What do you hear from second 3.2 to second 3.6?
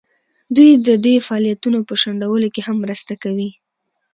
کوي.